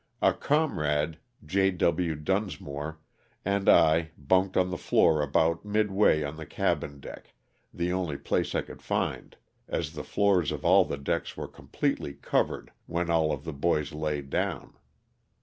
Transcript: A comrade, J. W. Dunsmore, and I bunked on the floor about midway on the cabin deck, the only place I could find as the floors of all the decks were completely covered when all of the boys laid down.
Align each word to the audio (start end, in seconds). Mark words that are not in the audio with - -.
A 0.19 0.33
comrade, 0.33 1.19
J. 1.45 1.69
W. 1.69 2.15
Dunsmore, 2.15 2.99
and 3.45 3.69
I 3.69 4.09
bunked 4.17 4.57
on 4.57 4.71
the 4.71 4.77
floor 4.79 5.21
about 5.21 5.63
midway 5.63 6.23
on 6.23 6.37
the 6.37 6.45
cabin 6.47 6.99
deck, 6.99 7.35
the 7.71 7.91
only 7.93 8.17
place 8.17 8.55
I 8.55 8.63
could 8.63 8.81
find 8.81 9.37
as 9.67 9.93
the 9.93 10.03
floors 10.03 10.51
of 10.51 10.65
all 10.65 10.85
the 10.85 10.97
decks 10.97 11.37
were 11.37 11.47
completely 11.47 12.15
covered 12.15 12.71
when 12.87 13.11
all 13.11 13.31
of 13.31 13.43
the 13.43 13.53
boys 13.53 13.93
laid 13.93 14.31
down. 14.31 14.73